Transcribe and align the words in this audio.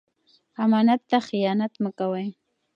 امانت 0.63 1.01
ته 1.09 1.17
خیانت 1.27 1.73
مه 1.83 1.89
کوئ. 1.99 2.27